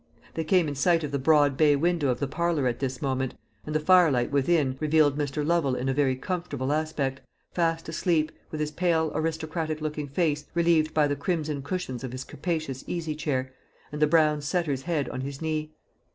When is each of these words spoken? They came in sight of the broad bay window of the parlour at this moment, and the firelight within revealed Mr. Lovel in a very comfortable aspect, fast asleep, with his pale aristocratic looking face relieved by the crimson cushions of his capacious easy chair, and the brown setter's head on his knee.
They 0.33 0.43
came 0.43 0.67
in 0.67 0.73
sight 0.73 1.03
of 1.03 1.11
the 1.11 1.19
broad 1.19 1.55
bay 1.55 1.75
window 1.75 2.09
of 2.09 2.19
the 2.19 2.27
parlour 2.27 2.65
at 2.65 2.79
this 2.79 3.03
moment, 3.03 3.35
and 3.67 3.75
the 3.75 3.79
firelight 3.79 4.31
within 4.31 4.75
revealed 4.79 5.15
Mr. 5.15 5.45
Lovel 5.45 5.75
in 5.75 5.87
a 5.89 5.93
very 5.93 6.15
comfortable 6.15 6.73
aspect, 6.73 7.21
fast 7.53 7.87
asleep, 7.87 8.31
with 8.49 8.59
his 8.59 8.71
pale 8.71 9.11
aristocratic 9.13 9.79
looking 9.79 10.07
face 10.07 10.47
relieved 10.55 10.95
by 10.95 11.05
the 11.05 11.15
crimson 11.15 11.61
cushions 11.61 12.03
of 12.03 12.13
his 12.13 12.23
capacious 12.23 12.83
easy 12.87 13.13
chair, 13.13 13.53
and 13.91 14.01
the 14.01 14.07
brown 14.07 14.41
setter's 14.41 14.81
head 14.81 15.07
on 15.09 15.21
his 15.21 15.39
knee. 15.39 15.71